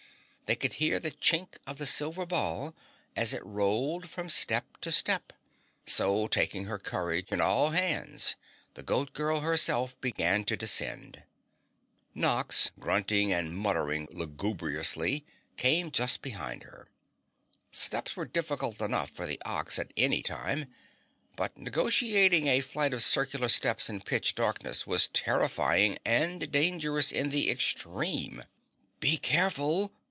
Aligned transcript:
They 0.47 0.55
could 0.57 0.73
hear 0.73 0.99
the 0.99 1.11
chink 1.11 1.55
of 1.65 1.77
the 1.77 1.85
silver 1.85 2.25
ball 2.25 2.75
as 3.15 3.33
it 3.33 3.41
rolled 3.45 4.09
from 4.09 4.27
step 4.27 4.65
to 4.81 4.91
step, 4.91 5.31
so, 5.87 6.27
taking 6.27 6.65
her 6.65 6.77
courage 6.77 7.31
in 7.31 7.39
all 7.39 7.69
hands, 7.69 8.35
the 8.73 8.83
Goat 8.83 9.13
Girl, 9.13 9.39
herself, 9.39 9.97
began 10.01 10.43
to 10.43 10.57
descend. 10.57 11.23
Nox, 12.13 12.71
grunting 12.77 13.31
and 13.31 13.55
muttering 13.55 14.09
lugubriously, 14.11 15.25
came 15.55 15.89
just 15.89 16.21
behind 16.21 16.63
her. 16.63 16.85
Steps 17.71 18.17
were 18.17 18.25
difficult 18.25 18.81
enough 18.81 19.09
for 19.09 19.25
the 19.25 19.41
Ox 19.45 19.79
at 19.79 19.93
any 19.95 20.21
time, 20.21 20.65
but 21.37 21.57
negotiating 21.57 22.47
a 22.47 22.59
flight 22.59 22.93
of 22.93 23.03
circular 23.03 23.47
steps 23.47 23.89
in 23.89 24.01
pitch 24.01 24.35
darkness 24.35 24.85
was 24.85 25.07
terrifying 25.07 25.97
and 26.05 26.51
dangerous 26.51 27.13
in 27.13 27.29
the 27.29 27.49
extreme. 27.49 28.43
"Be 28.99 29.15
careful!" 29.15 29.93